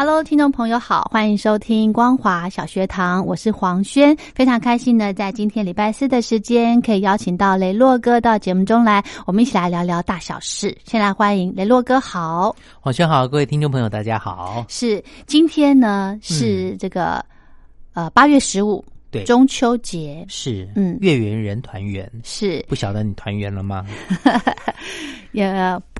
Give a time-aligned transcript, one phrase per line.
[0.00, 10.72] Hello，听众朋友好，欢迎收听光华小学堂，我是黄轩，非常开心呢，在今天礼拜四的时间，可以邀请到雷洛哥到节目中来，我们一起来聊聊大小事。
[10.84, 14.64] 先来欢迎雷洛哥，好，黄轩好，各位听众朋友大家好。
[14.68, 17.20] 是今天呢，是这个、
[17.92, 19.24] 呃八月十五，对。
[19.24, 20.24] 中秋节。
[20.28, 20.96] 是，嗯。
[21.00, 22.64] 月圆人团圆，是。
[22.68, 23.84] 不晓得你团圆了吗？
[25.32, 25.52] 也，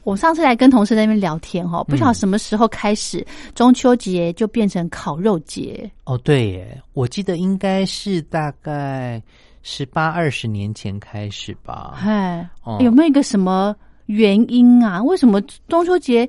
[0.05, 5.91] 我上次来跟同事在那边聊天哈，不晓得什么时候开始，中秋节就变成烤肉节。
[6.05, 9.23] 哦，对耶，我记得应该是大概
[9.63, 11.99] 十八二十年前开始吧。
[12.03, 13.75] 哎、哦有没有一个什么
[14.07, 15.03] 原因啊？
[15.03, 16.29] 为什么中秋节？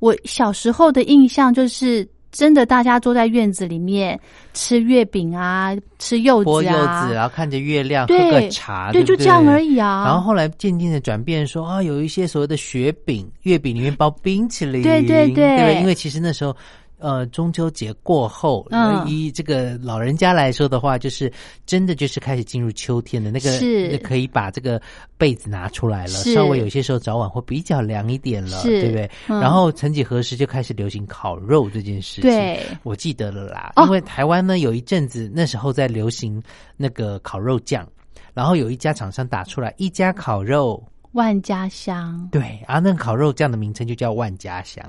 [0.00, 4.18] 我小时候的印象就是，真的大家坐在院子里面
[4.54, 6.70] 吃月饼啊，吃柚子啊剥柚
[7.08, 10.04] 子然后看着月亮，喝个茶，对，不就这样而已啊。
[10.04, 15.80] 然后后来渐渐的转变说啊，有一些所谓的雪饼，月饼里面包冰淇淋，对对对？
[15.80, 16.56] 因为其实那时候。
[17.00, 19.06] 呃，中秋节过后，嗯。
[19.08, 21.32] 以这个老人家来说的话，就是
[21.66, 23.98] 真的就是开始进入秋天的那个，是。
[23.98, 24.80] 可以把这个
[25.16, 29.10] 被子拿出来了，稍微有些时候早晚会比较凉一点了，对不对？
[29.28, 29.40] 嗯。
[29.40, 32.60] 然后曾几何时就开始流行烤肉这件事情，对。
[32.82, 33.84] 我记得了啦，哦。
[33.84, 36.42] 因为台湾呢有一阵子那时候在流行
[36.76, 37.86] 那个烤肉酱，
[38.34, 40.82] 然后有一家厂商打出来一家烤肉，
[41.12, 44.84] 万家香，对，啊，那个烤肉酱的名称就叫万家香。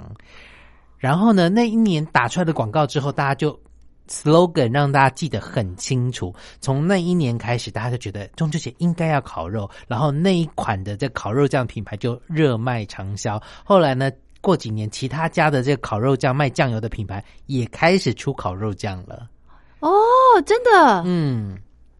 [1.01, 3.59] 然后呢，那一年打出来的广告之后，大家就
[4.07, 6.33] slogan 让大家记得很清楚。
[6.59, 13.41] 从那一年开始，大家就觉得中秋节应该要烤肉，然后那一款的这烤肉酱品牌就热卖长销。
[13.63, 14.11] 后来呢，
[14.41, 19.27] 过几年其他家的这个烤肉酱卖酱油的品牌也开始出烤肉酱了。
[19.79, 19.89] 哦，
[20.45, 21.57] 真的，嗯，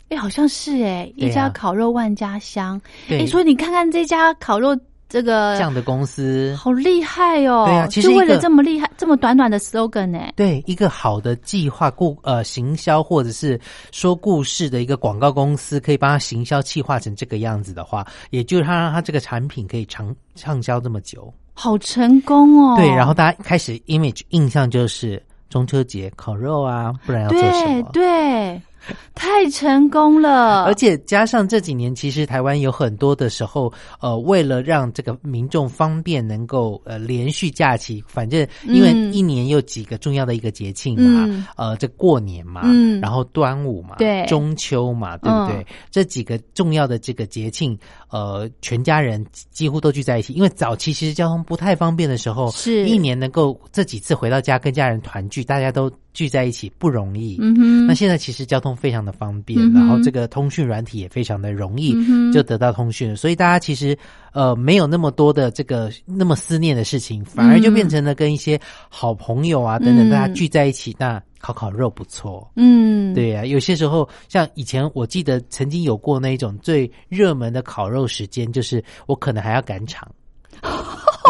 [0.10, 4.78] 哎、好像是哎，一家烤肉万家香，对，哎、所以你看看这家烤肉
[5.12, 6.56] 这个这样的公司。
[6.58, 7.66] 好厉害哦！
[7.68, 10.20] 对啊其实就为了这么厉害、这么短短的 slogan 呢。
[10.38, 13.60] 对一个好的计划故呃行销或者是
[13.92, 21.32] 说故事的一个广告公司，可以帮他行销企划成这个样子的话，也就是他让他这个产品可以长畅销这么久。
[21.54, 22.78] 好成功哦！
[22.78, 27.90] 对，然后大家开始 image 印象就是中秋节烤肉啊，不然要做什对么？
[27.92, 28.62] 对，
[29.14, 39.12] 太成功了，而且加上这几年，其实台湾有很多的时候，呃，为了让这个民众方便能够呃连续假期，反正因为嗯。
[39.12, 41.46] 一年有几个重要的一个节庆嘛，嗯。
[41.58, 43.00] 呃，这过年嘛，嗯。
[43.02, 44.26] 然后端午嘛，对。
[44.26, 45.62] 中秋嘛，对不对？
[45.62, 45.66] 嗯。
[45.92, 47.78] 这几个重要的这个节庆，
[48.10, 52.88] 呃，全家人几乎都聚在一起，因为早期其实交通不太方便的时候，是。
[52.88, 63.98] 一年能够这几次回到家跟家人团聚，大家都聚在一起不容易，嗯哼，那现在其实交通非常的方便，嗯然后这个通讯软体也非常的容易，嗯就得到通讯，所以大家其实
[64.34, 70.10] 呃没有那么多的这个那么思念的事情，反而就变成了跟一些好朋友啊等等，嗯。
[70.12, 72.52] 大家聚在一起，那烤烤肉不错。
[72.56, 80.06] 嗯，对呀、有些时候像以前我记得曾经有过那一种最热门的烤肉时间，就是我可能还要赶场。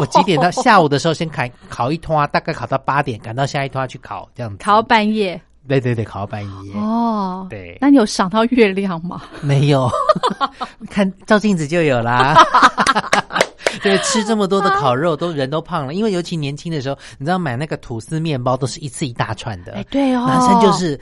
[0.01, 4.57] 我几点到下午的时候先烤烤一通啊，大概烤到八点，赶到下一通去烤，这样子。
[4.57, 6.73] 烤半夜对对对，烤到半夜。
[6.73, 7.45] 哦。
[7.49, 9.21] 对那你有赏到月亮吗？
[9.41, 9.87] 没有，
[10.89, 12.35] 看照镜子就有啦。
[13.83, 15.93] 对，吃这么多的烤肉，都人都胖了。
[15.93, 20.99] 因为尤其年轻的时候，你知道买那个吐司面包都是一次一大串的，哎，对哦，男生就是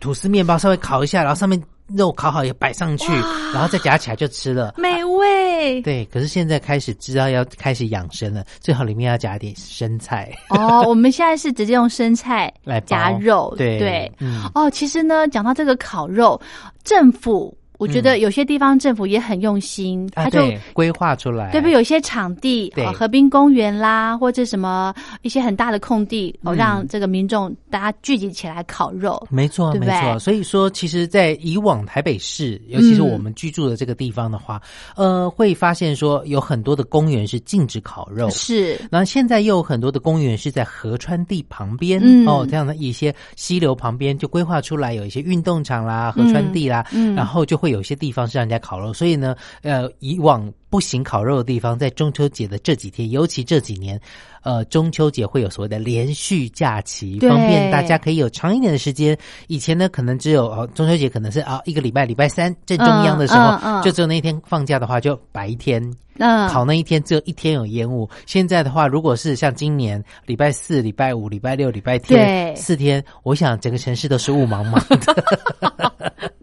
[0.00, 1.62] 吐司面包稍微烤一下，然后上面
[1.94, 3.12] 肉烤好也摆上去，
[3.52, 4.74] 然后再夹起来就吃了。
[4.76, 5.47] 美味
[5.82, 10.82] 对，可是现在开始知道要开始养生了，最好里面要加点生菜哦。
[10.88, 14.12] 我们现在是直接用生菜来包夹肉，对对。
[14.18, 16.40] 嗯，哦，其实呢，讲到这个烤肉，
[16.84, 21.72] 政府我觉得有些地方政府也很用心，啊他就对规划出来，对不对？
[21.72, 29.24] 有些场地，对哦，河滨公园啦，或者什么一些很大的空地，哦，嗯让这个民众大家聚集起来烤肉。
[29.30, 30.18] 没错，对对没错。
[30.18, 34.60] 所以说，其实，在以往台北市，尤其是嗯我们居住的这个地方的话，
[34.96, 38.28] 呃，会发现说有很多的公园是禁止烤肉。
[38.30, 48.92] 是，然后现在又有很多的公园是在河川地旁边、嗯哦，这样的一些溪流旁边就规划出来有一些运动场啦、河川地啦，嗯然后就会有些地方是让人家烤肉。
[48.92, 54.00] 所以呢，呃，以往不行烤肉的地方，在中秋节的这几天，尤其这几年，
[54.42, 59.16] 呃，中秋节会有所谓的连续假期，方便大家可以有长一点的时间。
[59.46, 65.82] 以前呢，可能只有哦中秋节可能是啊、一个礼拜，礼拜三正中央的时候，嗯嗯嗯就只有那一天放假的话，就白天。
[66.20, 68.08] 嗯，烤那一天只有一天有烟雾。
[68.26, 76.32] 现在的话，如果是像今年礼拜四、礼拜五、礼拜六、礼拜天对四天，我想整个城市都是雾茫茫的。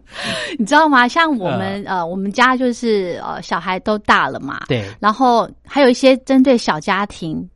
[0.58, 1.06] 你知道吗？
[1.08, 7.48] 像我们、呃，我们家就是呃，小孩都大了嘛，对，然后还有一些针对小家庭，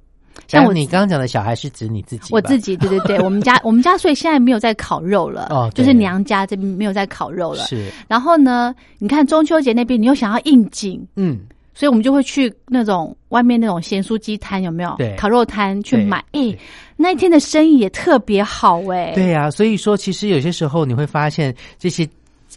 [0.48, 7.64] 像我你刚刚讲的小孩是指你自己，我自己，对对对，我们家 我们家所以现在没有在烤肉了，哦就是娘家这边没有在烤肉了。
[7.66, 11.40] 是然后呢，你看中秋节那边，你又想要应景，嗯，
[11.74, 14.94] 所以我们就会去那种外面那种咸酥鸡摊，有没有？
[14.98, 16.18] 对烤肉摊去买。
[16.32, 16.58] 哎对，
[16.96, 19.12] 那一天的生意也特别好哎。
[19.14, 22.08] 对呀、所以说其实有些时候你会发现这些。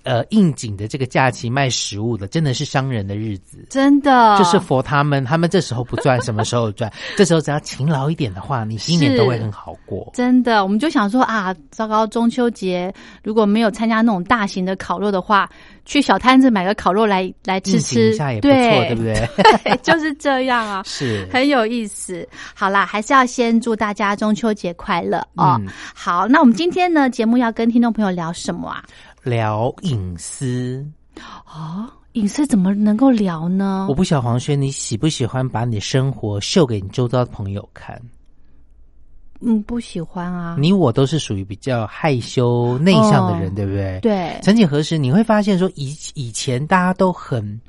[0.03, 3.65] 呃，应景的这个假期卖食物的，真的是商人的日子。
[3.69, 6.91] 真的就是佛他们，他们这时候不赚，什么时候赚？
[7.15, 10.11] 这时候只要勤劳一点的话，你今年都会很好过。
[10.13, 15.49] 真的，我们就想说啊，糟糕，中秋节如果没有参加那种大型的烤肉的话，
[15.85, 19.29] 去小摊子买个烤肉来来吃吃，一下也不错，对对不对？
[19.63, 19.77] 对？
[19.83, 20.83] 就是这样啊。
[20.87, 22.27] 是，很有意思。
[22.53, 25.57] 好啦，还是要先祝大家中秋节快乐哦。
[25.61, 28.83] 嗯好，那我们今天呢，节目要跟听众朋友聊什么啊？
[29.23, 30.85] 聊隐私。
[31.47, 33.95] 哦，隐私怎么能够聊呢我？
[33.95, 37.99] 不晓得黄轩，你喜不喜欢把你的生活秀给你周遭的朋友看？
[39.41, 40.55] 嗯，不喜欢啊。
[40.59, 43.99] 你我都是属于比较害羞内向的人，哦对不对？。
[44.01, 47.59] 对，曾几何时，你会发现说以以前大家都很。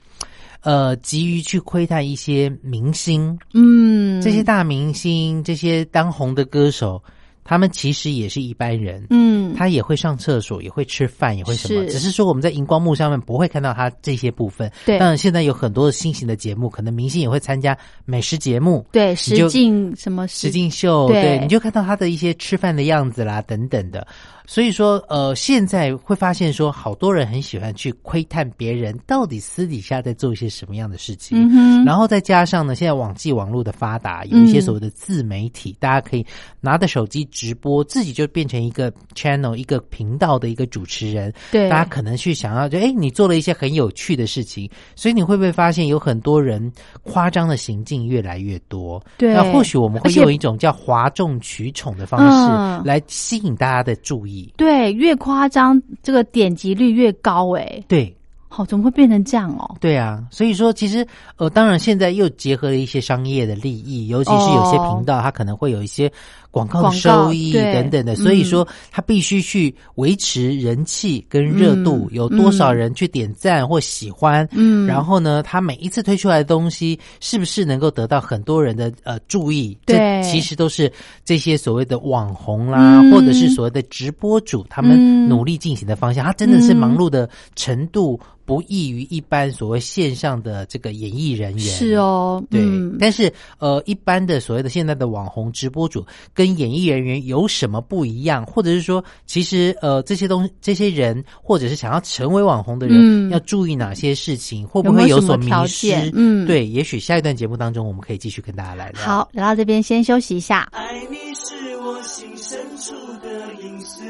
[0.61, 7.05] 呃，急于去窥探一些明星，嗯，这些大明星，这些当红的歌手，
[7.45, 9.07] 他们其实也是一般人。
[9.11, 14.71] 嗯，他也会上厕所，也会吃饭，也会什么，只是说我们在荧光幕上面不会看到他这些部分。
[14.85, 24.07] 对当然现在有很多新型的节目，可能明星也会参加美食节目、对，你实就境什么实境秀，对对，你就看到他的一些吃饭的样子啦，等等的。
[24.47, 31.39] 所以说，呃，现在会发现说，好多人很喜欢去窥探别人到底私底下在做一些什么样的事情。
[31.39, 36.27] 嗯哼，然后再加上呢，现在网际网络的发达，有一些嗯所谓的自媒体，大家可以
[36.61, 41.33] 拿着手机直播，自己就变成一个 channel、一个频道的一个主持人。
[41.51, 46.71] 对，大家可能去想要，就哎，你做了一些很有趣的事情，所以你会不会发现有很多人
[47.03, 49.03] 夸张的行径越来越多？
[49.17, 54.34] 对那或许我们会用一种叫哗众取宠的方嗯式来吸引大家的注意。
[54.57, 57.83] 对越夸张，这个点击率越高哎。
[57.89, 58.15] 对，
[58.49, 59.77] 好，怎么会变成这样哦？
[59.81, 66.11] 对啊，所以说其实呃，当然现在又结合了一些商业的利益，尤其是有些频道它可能会有一些
[66.55, 79.77] 广告的收益等等的，嗯所以说他必须去维持人气跟热度，嗯有多少人去点赞或喜欢，嗯然后呢，他每一次推出来的东西是不是能够得到很多人的呃注意？
[79.85, 80.91] 对这其实都是
[81.25, 91.61] 这些所谓的网红啦，嗯或者是所谓的直播主他嗯们努力进行的方向，他真的是忙碌的程度不异于一般所谓线上的这个演艺人员。
[91.61, 91.95] 是。
[91.95, 98.45] 哦，对，嗯但是呃，一般的所谓的现在的网红直播主跟演艺人员有什么不一样？
[98.47, 104.67] 或者是说，其实呃，这些东西、这些人，或者是想要成为网红的人，嗯要注意哪些事情？
[104.67, 106.11] 会不会有所迷失？
[106.15, 109.01] 嗯对，也许下一段节目当中，我们可以继续跟大家来聊。
[109.03, 110.69] 好，聊到这边先休息一下。
[110.73, 113.31] 爱你是我心深处的
[113.63, 114.03] 隐私，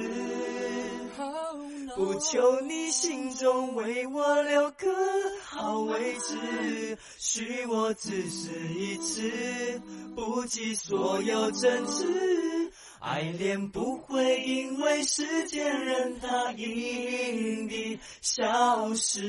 [1.97, 4.89] 不求你心中为我留个
[5.43, 9.81] 好位置，许我只是一次，
[10.17, 12.73] 不计所有争执。
[12.99, 19.21] 爱恋不会因为时间任它因地消失。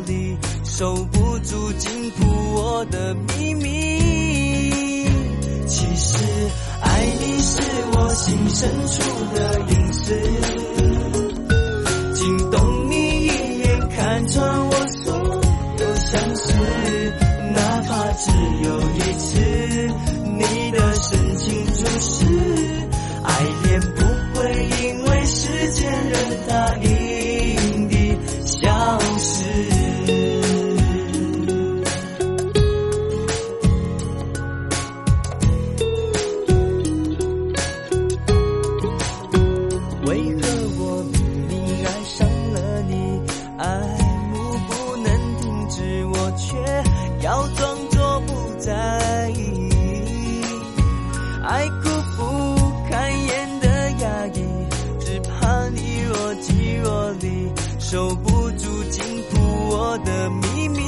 [0.00, 3.70] 里，守不住禁锢我的秘密。
[5.66, 6.18] 其实，
[6.80, 9.02] 爱你是我心深处
[9.34, 10.14] 的隐私，
[12.14, 12.94] 惊动你
[13.26, 13.26] 一
[13.60, 14.72] 眼，看穿我
[15.04, 15.14] 所
[15.78, 16.52] 有相思，
[17.54, 18.30] 哪怕只
[18.64, 19.38] 有一次，
[20.38, 22.26] 你的深情注视，
[23.22, 23.28] 爱
[23.64, 23.98] 恋不
[24.34, 24.38] 会
[24.82, 26.14] 因为时间而
[26.48, 26.79] 淡。
[57.90, 60.78] 守不住禁锢我的秘密。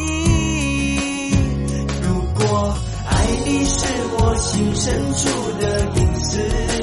[2.01, 2.73] 如果
[3.09, 3.85] 爱你是
[4.19, 5.27] 我心深处
[5.59, 6.82] 的隐私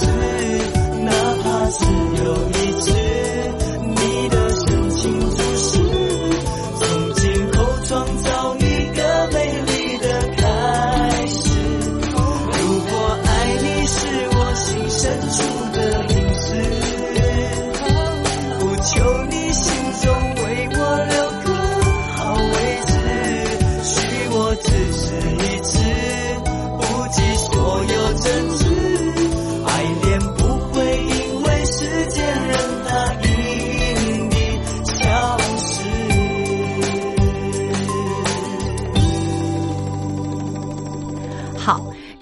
[0.00, 0.25] to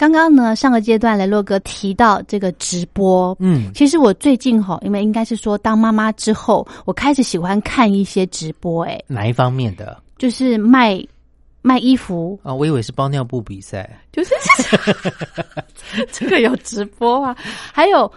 [0.05, 3.35] 刚刚呢上个阶段雷洛哥提到这个直播。
[3.41, 3.73] 嗯。
[3.75, 9.03] 其实我最近哈因为应该是说当妈妈之后我开始喜欢看一些直播哎。
[9.07, 9.97] 哪一方面的？
[10.19, 11.03] 就是卖
[11.63, 12.39] 卖衣服。
[12.43, 13.99] 啊我以为是包尿布比赛。
[14.13, 14.35] 就是
[16.13, 17.35] 这个有直播啊。
[17.73, 18.11] 还有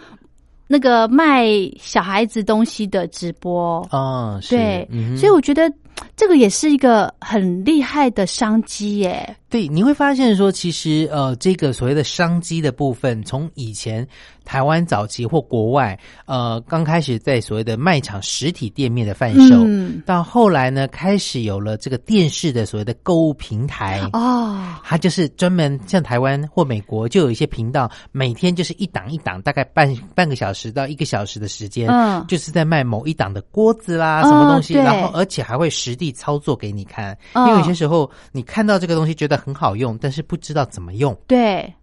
[0.68, 1.46] 那个卖
[1.80, 3.88] 小孩子东西的直播。
[3.92, 4.86] 哦对
[5.18, 5.72] 所以我觉得
[6.16, 9.36] 这个也是一个很厉害的商机耶。
[9.50, 14.06] 对你会发现说其实呃这个所谓的商机的部分从以前
[14.44, 24.62] 台湾早期或国外呃刚开始在所谓的卖场实体店面的贩售嗯到后来呢开始有了这个电视的所谓的购物平台哦。
[24.84, 37.18] 它就是专门像台湾或美国就有一些频道每天就是一档一档大概半半个小时到一个小时的时间嗯就是在卖某一档的锅子啦什么东西然后而且还会实地操作给你看。
[37.34, 41.18] 哦因为有些时候你看到这个东西觉得很好用，但是不知道怎么用。
[41.28, 41.74] 对，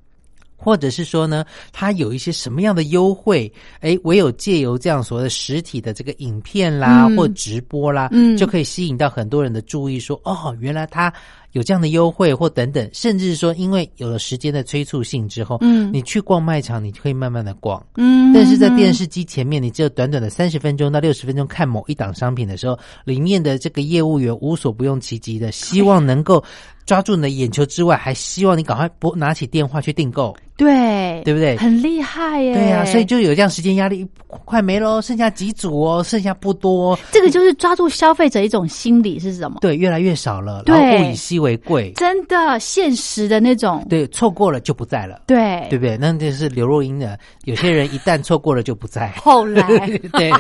[0.56, 3.50] 或者是说呢，它有一些什么样的优惠？
[3.80, 11.12] 哎，唯有借由这样所谓的实体的这个影片啦，嗯或直播啦，嗯就可以吸引到很多人的注意说，哦，原来它
[11.54, 17.80] 有这样的优惠，或等等，甚至说，因为有了时间的催促性之后，嗯你去逛卖场，你可以慢慢的逛。
[17.94, 26.42] 嗯，但是在电视机前面，你只有短短的三十分钟到六十分钟看某一档商品的时候，里面的这个业务员无所不用其极的，希望能够
[26.86, 30.36] 抓住你的眼球之外，还希望你赶快拨拿起电话去订购。
[30.56, 34.06] 对，对不对很厉害耶，对呀、所以就有这样时间压力，
[34.44, 39.58] 快没喽，剩下几组哦，剩下不多，这个就是抓住消费者一种心理是什么？
[39.60, 45.22] 对，越来越少了，对然后物以稀为贵，真的现实的那种，对，错过了就不在了。
[45.26, 45.96] 对对不对？
[45.96, 49.08] 那就是刘若英的，有些人一旦错过了就不在。
[49.16, 49.66] 后来
[50.12, 50.30] 对，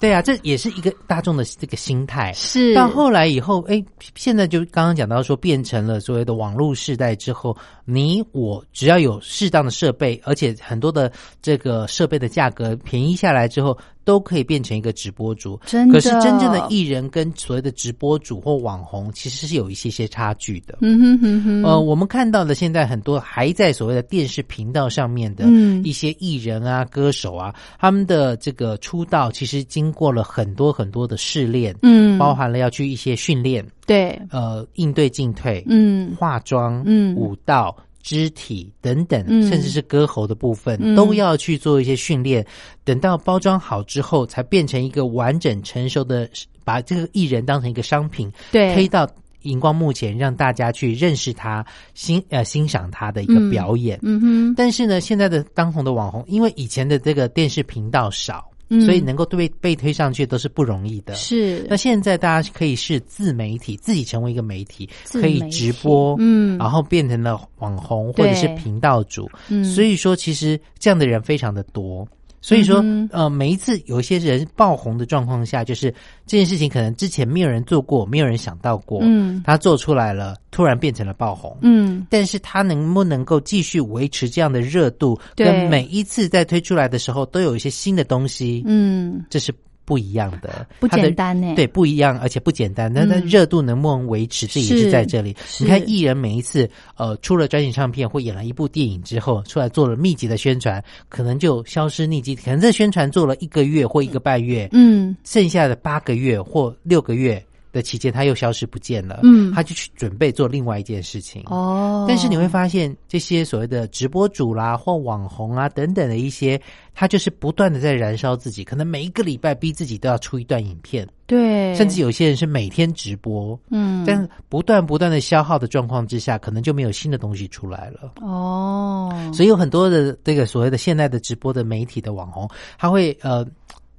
[0.00, 2.32] 对啊，这也是一个大众的这个心态。
[2.32, 7.54] 是到后来以后，哎，现在就刚刚讲到说，变成了所谓的网络时代之后，
[7.84, 15.58] 你我只要有适当的设备，而且很多的这个设备的价格便宜下来之后，都可以变成一个直播主。
[15.66, 20.78] 真的可是真正的艺人跟所谓的直播主或网红，其实是有一些些差距的。
[20.80, 37.76] 嗯哼哼哼，呃，我们看到的现在很多还在所谓的电视频道上面的嗯一些艺人啊、歌手啊，他们的这个出道其实经过了很多很多的试炼，嗯包含了要去一些训练，对，呃，应对进退，嗯化妆，嗯舞蹈。
[38.02, 42.44] 肢体等等，嗯甚至是歌喉的部分，嗯都要去做一些训练。
[42.84, 46.28] 等到包装好之后，才变成一个完整成熟的，
[46.64, 49.08] 把这个艺人当成一个商品，对，推到
[49.42, 53.98] 荧光幕前，让大家去认识他、欣呃欣赏他的一个表演。
[54.02, 61.14] 嗯哼，但是呢，现在的当红的网红，因为以前的这个电视频道少，嗯所以能够被被推上去都是不容易的。
[61.14, 69.30] 是那现在大家可以是自媒体，自己成为一个媒体，自可以直播，嗯然后变成了网红或者是频道主。
[69.48, 72.08] 嗯所以说，其实这样的人非常的多。
[72.42, 75.90] 所以说，嗯呃，每一次有一些人爆红的状况下，就是
[76.26, 79.40] 这件事情可能之前没有人做过，没有人想到过，嗯。
[79.46, 81.56] 他做出来了，突然变成了爆红。
[81.62, 82.04] 嗯。
[82.10, 85.46] 但是他能不能够继续维持这样的热度，对。
[85.46, 92.92] 跟每一次在推出来的时候都有一些新的东西，嗯，这是不一样的，不简单呢，对，不一样，而且不简单。
[92.92, 95.36] 但它嗯热度能不能维持，这也是是在这里。
[95.58, 102.34] 你看，艺人每一次呃出了专辑唱片或演了一部电影之后，出来做了密集的宣传，可能就消失匿迹。
[102.34, 109.20] 可能这宣传做了一个月或一个半月，嗯剩下的八个月或六个月的期间，他又消失不见了。
[109.24, 111.42] 嗯他就去准备做另外一件事情。
[111.46, 116.60] 哦，但是你会发现，这些所谓的直播主啦，或网红啊等等的一些，
[116.94, 128.12] 他就是不断的在燃烧自己，可能每一个礼拜逼自己都要出一段影片，对，甚至有些人是每天直播，嗯，但不断不断的消耗的状况之下，可能就没有新的东西出来了。
[128.20, 133.46] 哦，所以有很多的这个所谓的现在的直播的媒体的网红，他会呃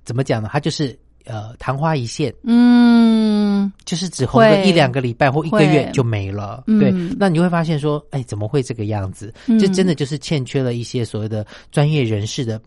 [0.03, 0.49] 怎么讲呢？
[0.51, 6.63] 他就是呃昙花一现，嗯就是只红个会一两个礼拜或一个月就没了。
[6.67, 9.33] 嗯对，那你会发现说，哎，怎么会这个样子？
[9.47, 12.61] 嗯这真的就是欠缺了一些所谓的专业人士的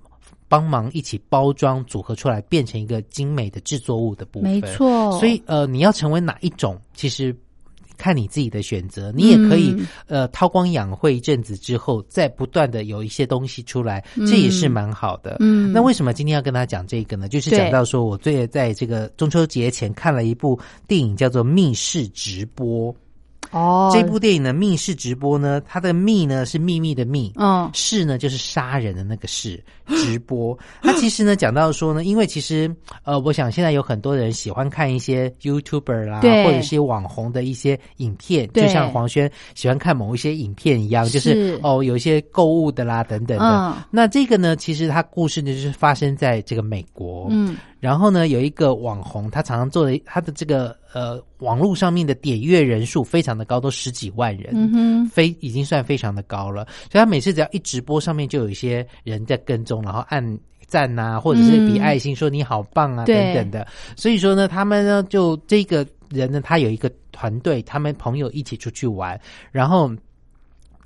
[0.49, 4.51] 帮忙，一起包装组合出来，变成一个精美的制作物的部分。
[4.51, 7.35] 没错，所以呃，你要成为哪一种，其实。
[7.96, 15.37] 看你自己的选择，你也可以、嗯呃韬光养晦一阵子之后，再不断的有一些东西出来，嗯这也是蛮好的。
[15.40, 17.28] 嗯那为什么今天要跟他讲这个呢？
[17.28, 22.92] 就是讲到说我最在这个中秋节前看了一部电影，叫做《密室直播》。
[23.57, 27.71] 哦，这部电影的密室直播呢，它的密呢是秘密的密，嗯。
[27.73, 30.57] 室呢就是杀人的那个室，直播。
[30.83, 32.71] 它其实呢讲到说呢，因为其实
[33.05, 41.61] 呃，我想现在有很多人喜欢看一些 YouTuber 啦，或者是网红的一些影片，就像黄轩喜欢看某一些影片一样，就是是。
[41.62, 43.45] 哦有一些购物的啦等等的。
[43.45, 43.75] 嗯。
[43.90, 56.65] 那这个呢，其实它故事呢就是发生在这个美国，嗯然后呢，有一个网红，他常常做的他的这个呃网络上面的点阅人数非常的高，都十几万人，嗯哼，非已经算非常的高了。
[56.91, 63.67] 所以他每次只要一直播，上面就有一些人在跟踪，然后按赞呐、或者是比嗯爱心说你好棒啊、对等等的。
[63.95, 69.21] 所以说呢，他们呢就这个人呢，他有一个团队，他们朋友一起出去玩，
[69.53, 69.91] 然后。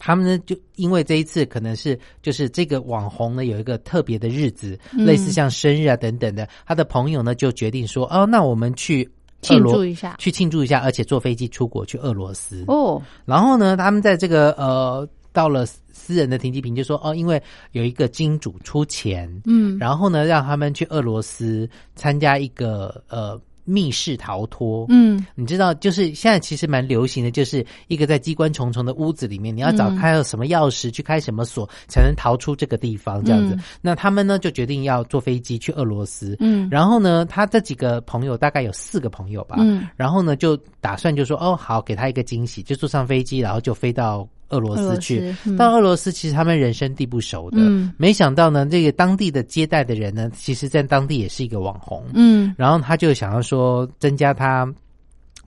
[0.00, 5.06] 他们呢，就因为这一次可能是就是这个网红呢有一个特别的日子，嗯。
[5.06, 9.10] 类似像生日啊等等的，他的朋友呢就决定说，哦，那我们去俄
[9.42, 10.16] 庆祝一下。
[10.18, 12.64] 去庆祝一下，而且坐飞机出国去俄罗斯。
[12.68, 25.24] 哦，然后呢，他们在这个呃到了私人的停机坪，就说哦，因为有一个金主出钱，嗯，然后呢让他们去俄罗斯参加一个呃密室逃脱，嗯。
[25.34, 33.54] 你知道，就是现在其实蛮流行的，就是一个在机关重重的屋子里面，你要找嗯开了什么钥匙去开什么锁，才能逃出这个地方这样子。
[33.54, 33.60] 嗯。
[33.80, 36.68] 那他们呢就决定要坐飞机去俄罗斯，嗯。
[36.70, 39.86] 然后呢，他这几个朋友大概有四个朋友吧，嗯。
[39.96, 45.32] 然后呢就打算就说哦好，给他一个惊喜，就坐上飞机，然后就飞到俄罗斯去。
[45.32, 45.56] 斯嗯。
[45.56, 47.92] 到俄罗斯，其实他们人生地不熟的，嗯。
[47.96, 52.54] 没想到呢，这个当地的接待的人呢，其实在当地也是一个网红，嗯。
[52.56, 54.70] 然后他就想要说增加他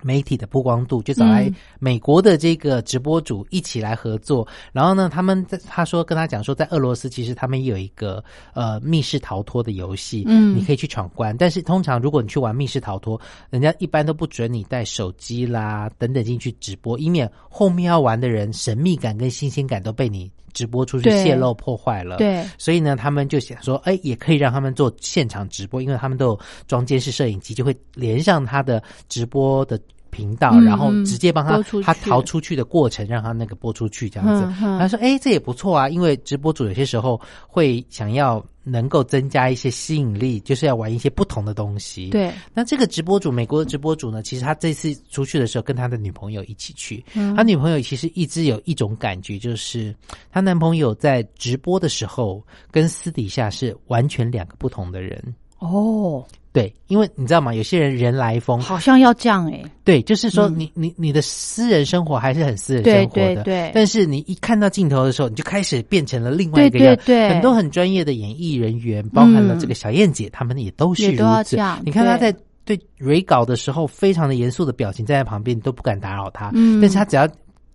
[0.03, 4.47] 媒体的曝光度，就找来嗯美国的这个直播主一起来合作。
[4.71, 11.35] 然后呢，他们在他说跟他讲说，在俄罗斯其实他们有一个呃密室逃脱的游戏，嗯你可以去闯关。
[11.35, 22.17] 但是通常如果你去玩密室逃脱，人家一般都不准你带手机啦等等进去直播，以免后面要玩的人神秘感跟新鲜感都被你直播出去泄露破坏了。
[22.17, 29.79] 对，所以呢，他们就想说，哎，也可以让他们做现场直播，因为他们都有装监视摄影机，就会连上他的直播的
[30.13, 34.47] 频道，嗯然后直接帮他他逃出去的过程，让他那个播出去这样子。
[34.61, 42.11] 他说，哎，这也不错啊，因为直播主有些时候会想要能够增加一些吸引力，就是要玩一些不同的东西。。
[42.11, 47.03] 对，那这个直播主，美国的直播主呢，其实他这次出去的时候，跟他的女朋友一起去。
[47.15, 49.93] 嗯他女朋友其实一直有一种感觉，就是
[50.31, 55.35] 她男朋友在直播的时候跟私底下是完全两个不同的人。
[55.59, 56.23] 哦，
[56.53, 57.53] 对，因为你知道吗？
[57.53, 66.95] 有些人人来疯，好像要这样哎，对，就是说嗯你、你你的私人生活还是很私人生活的，对对但是你一看到镜头的时候，你就开始变成了另外一个样。
[66.97, 71.57] 对对对很多很专业的演艺人员，包含了这个小燕姐，他们也都是如此。
[71.83, 76.51] 你看她对在对蕊稿的时候，非常的严肃的表情，站在旁边，你都不敢打扰她。
[76.53, 77.27] 嗯但是他只要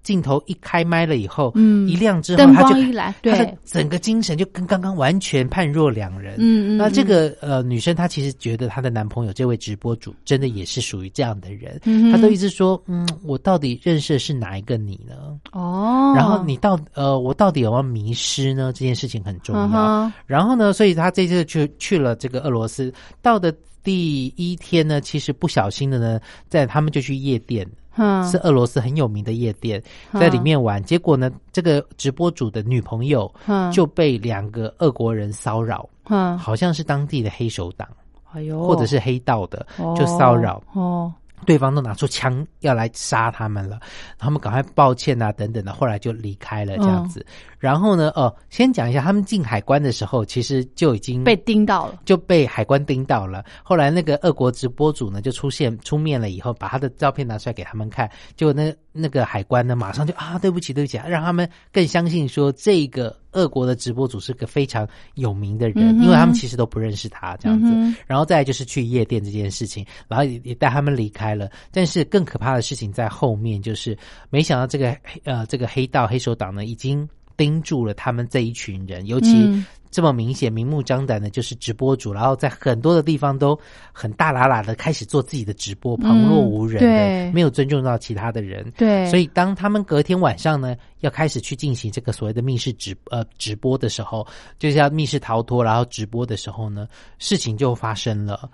[0.09, 1.87] 镜头一开麦了以后，嗯。
[1.87, 3.55] 一亮之后，灯她就光一来，对。
[3.67, 6.37] 整个精神就跟刚刚完全判若两人。
[6.39, 15.39] 嗯嗯，那这嗯，个呃女生她其实觉得她的男朋友这位直播主真的也是属于这样的人，嗯她都一直说，嗯，我到底认识的是哪一个你呢？
[15.53, 18.73] 哦，然后你到呃，我到底有没有迷失呢？
[18.73, 19.67] 这件事情很重要。
[19.67, 22.91] 嗯然后呢，所以她这次去去了这个俄罗斯，
[23.21, 27.67] 到的第一天呢，其实不小心的呢，在他们就去夜店，
[27.99, 28.27] 嗯。
[28.27, 29.83] 是俄罗斯很有名的夜店，
[30.15, 30.83] 在里面玩。
[30.83, 33.71] 结果呢，这个直播主的女朋友嗯。
[33.71, 37.87] 就被两个俄国人骚扰，嗯，好像是当地的黑手党。
[38.33, 39.95] 哎呦，或者是黑道的，哦。
[39.99, 40.63] 就骚扰。
[40.73, 41.13] 哦，
[41.47, 43.81] 对方都拿出枪要来杀他们了，
[44.19, 47.25] 他们赶快抱歉啊等等的，后来就离开了这样子。
[47.59, 53.45] 然后呢，哦，先讲一下，他们进海关的时候，其实就已经被盯到了，就被海关盯到了。
[53.65, 67.69] 后来那个俄国直播主呢就出现出面了以后，把他的照片拿出来给他们看，结果那那个海关呢马上就啊对不起对不起，让他们更相信说这个俄国的直播主是个非常有名的人，嗯因为他们其实都不认识他这样子。
[67.71, 71.51] 嗯然后再来就是去夜店这件事情，然后也也带他们离开了。
[71.71, 73.97] 但是更可怕的事情在后面，就是
[74.31, 83.59] 没想到这个黑呃这个黑道黑手党呢，已经盯住了他们这一群人，尤其嗯这么明显、明目张胆的，就是直播主，然后在很多的地方都
[83.93, 88.71] 很大喇喇的开始做自己的直播，旁若无人的，对没有尊重到其他的人。
[88.77, 94.27] 对，所以当他们隔天晚上呢，要开始去进行这个所谓的密室直呃直播的时候，
[94.59, 96.87] 就是要密室逃脱，然后直播的时候呢，
[97.19, 98.51] 事情就发生了。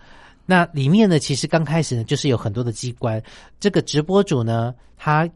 [0.46, 3.22] 那里面呢，其实刚开始呢，就是有很多的机关。
[3.58, 5.28] 这个直播主呢，他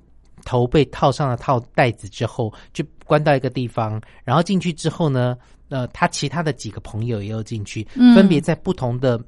[0.44, 5.34] 头被套上了套袋子之后，就关到一个地方，然后进去之后呢，
[5.68, 9.20] 呃，他其他的几个朋友也有进去，嗯分别在不同的。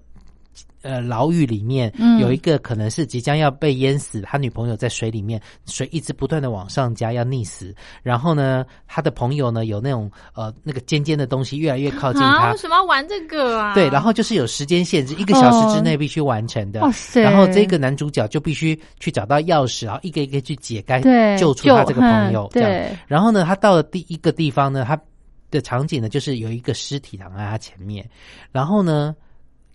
[0.83, 7.75] 呃，牢狱里面嗯有一个可能是即将要被淹死，他女朋友在水里面，水一直不断的往上加，要溺死。
[8.03, 13.75] 然后呢，他的朋友呢有那种呃那个尖尖的东西越来越靠近啊，他为，什么要玩这个啊？
[13.75, 16.81] 对，然后就是有时间限制，一个小时之内必须完成的。
[16.81, 22.49] 哇塞，然后这个男主角就必须去找到钥匙，然后一个一个去解开，对救出他这个朋友。
[22.53, 24.99] 这样，嗯对，然后呢，他到了第一个地方呢，他
[25.51, 28.09] 的场景呢就是有一个尸体躺在他前面，
[28.53, 29.15] 然后呢。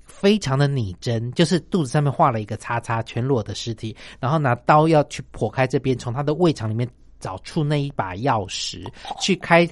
[0.07, 6.87] 非常的拟真，就是肚子上面画了一个叉叉，全裸的尸体，然后拿刀要去剖开这边，从他的胃肠里面
[7.19, 8.87] 找出那一把钥匙，
[9.19, 9.67] 去开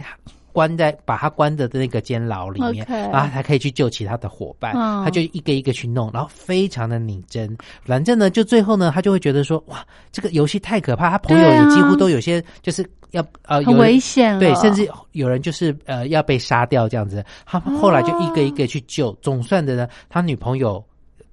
[0.52, 4.74] 关在把他关的那个监牢里面后才可以去救其他的伙伴。
[4.76, 7.56] 嗯他就一个一个去弄，然后非常的拟真。
[7.86, 17.26] 反正呢，就最后呢，他就会觉得说，哇，这个游戏太可怕，他朋友也几乎都有些就是要呃有很危险了，对，甚至有人就是呃要被杀掉这样子。
[17.46, 20.84] 他后来就一个一个去救，总算的呢，他女朋友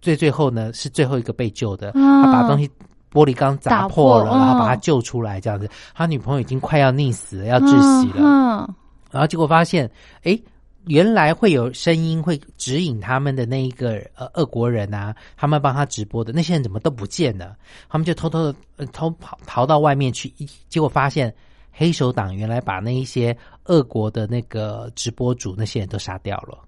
[0.01, 2.71] 最最后呢是最后一个被救的，嗯他把东西。
[3.13, 8.21] 玻璃缸砸破了，破然后把他嗯救出来，这样子，他女朋友已经快要溺死了，要窒息了。
[8.21, 8.75] 嗯，
[9.11, 9.91] 然后结果发现，
[10.23, 10.39] 哎，
[10.87, 17.57] 原来会有声音会指引他们的那一个呃俄国人啊，他们帮他直播的那些人怎么都不见了？
[17.89, 21.35] 他们就偷偷的、呃、偷跑逃到外面去，一结果发现
[21.71, 26.59] 黑手党原来把那一些俄国的那个直播主那些人都杀掉了。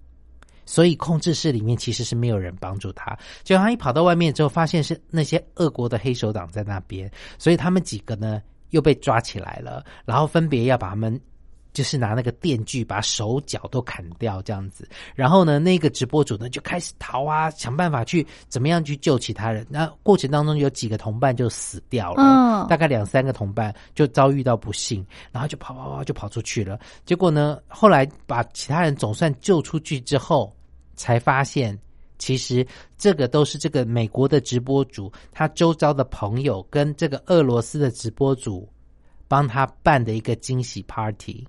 [0.65, 11.21] 所以控制室里面其实是没有人帮助他，就他一跑到外面之后，发现是那些俄国的黑手党在那边，所以他们几个呢又被抓起来了，然后分别要把他们
[11.73, 19.67] 就是拿那个电锯把手脚都砍掉这样子，然后呢那个直播主呢就开始逃啊，想办法去怎么样去救其他人。
[19.71, 26.79] 那过程当中有几个同伴就死掉了，嗯大概两三个同伴就遭遇到不幸，然后就跑跑跑就跑出去了。
[27.05, 30.55] 结果呢，后来把其他人总算救出去之后，
[30.95, 31.79] 才发现
[32.19, 32.67] 其实
[32.99, 38.69] 这个都是这个美国的直播主他周遭的朋友跟这个俄罗斯的直播主
[39.27, 41.47] 帮他办的一个惊喜 party。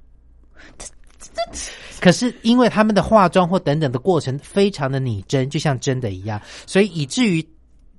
[1.99, 7.45] 可是因为他们的化妆或等等的过程非常的拟真，就像真的一样，所以以至于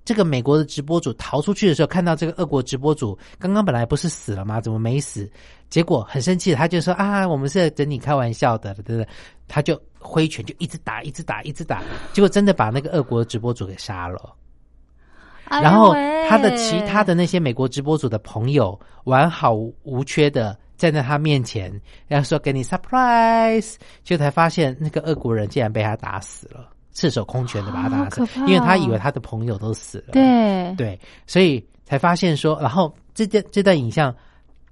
[0.04, 4.60] 这个美国的直播主逃出去的时候，看到这个俄国直播主刚刚本来不是死了吗？
[4.60, 5.30] 怎么没死？
[5.70, 9.08] 结果很生气，他就说啊，我们是在等你开玩笑的，对不对，
[9.48, 14.34] 他就挥拳就一直打，一直打，一直打，结果真的把那个俄国的直播主给杀了。
[15.46, 15.94] 哎然后
[16.28, 21.72] 他的其他的那些美国直播主的朋友完好无缺的站在他面前，
[22.08, 30.12] 然后说给你 surprise，就才发现那个恶国人竟然被他打死了，赤手空拳的把他打死，因为他以为他的朋友都死了。
[30.12, 34.14] 对对，所以才发现说，然后这段这段影像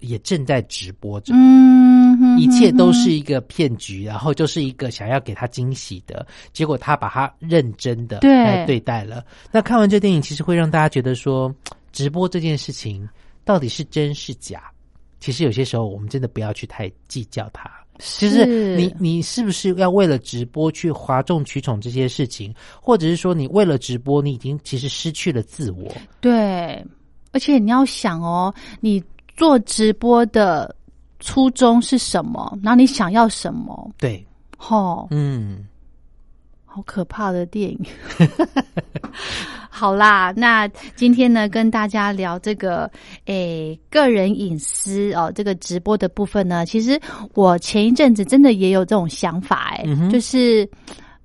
[0.00, 1.32] 也正在直播着。
[1.34, 9.24] 嗯，哼一切都是一个骗局，然后就是一个想要给他惊喜的结果，他把他认真的对来对待了。
[9.50, 11.54] 那看完这电影，其实会让大家觉得说，
[11.92, 13.08] 直播这件事情
[13.44, 14.71] 到底是真是假？
[15.22, 17.70] 其实有些时候我们真的不要去太计较它。
[18.18, 25.88] 就是你，你是不是要为了直播去哗众取宠这些事情，或者是说你为了直播，你已经其实失去了自我？
[26.20, 26.84] 对，
[27.30, 29.00] 而且你要想哦，你
[29.36, 30.74] 做直播的
[31.20, 32.58] 初衷是什么？
[32.60, 33.92] 然后你想要什么？
[33.98, 35.64] 对，吼，嗯，
[36.74, 37.78] 好可怕的电影。
[39.68, 42.90] 好啦，那今天呢，跟大家聊这个
[43.26, 46.98] 诶个人隐私哦，这个直播的部分呢，其实
[47.34, 50.66] 我前一阵子真的也有这种想法，诶，嗯就是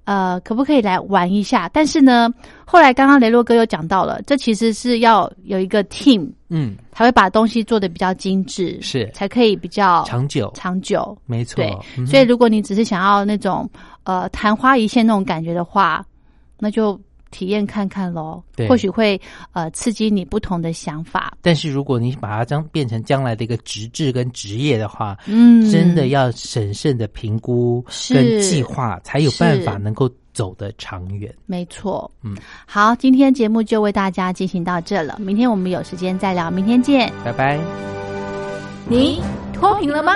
[0.03, 1.69] 呃，可不可以来玩一下？
[1.71, 2.29] 但是呢，
[2.65, 11.17] 后来刚刚雷洛哥又讲到了，这其实是要有一个 team，嗯，才会把东西做的比较精致，是才可以比较长久，长久。
[11.25, 11.77] 没错对。
[11.97, 13.69] 嗯所以如果你只是想要那种
[14.07, 16.03] 呃昙花一现那种感觉的话，
[16.57, 16.97] 那就
[17.29, 19.19] 体验看看喽对，或许会
[19.51, 21.33] 呃刺激你不同的想法。
[21.41, 31.33] 但是如果你把它将变成将来的一个职志跟职业的话，嗯，真的要审慎的评估跟计划，才有办法能够走得长远。
[31.45, 32.09] 没错。
[32.23, 32.33] 嗯，
[32.65, 37.11] 好，今天节目就为大家进行到这了，明天我们有时间再聊，明天见。
[37.25, 37.59] 拜拜。
[38.87, 40.15] 你脱贫了吗？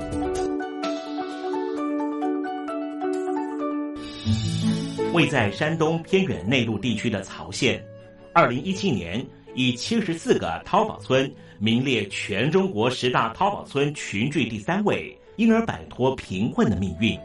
[5.13, 7.83] 位在山东偏远内陆地区的曹县，
[8.31, 17.19] 二零一七年以七十四个淘宝村名列全中国十大淘宝村群聚第三位，因而摆脱贫困的命运。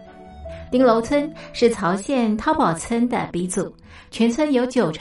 [0.68, 3.72] 丁楼村是曹县淘宝村的鼻祖，
[4.10, 4.94] 全村有九成。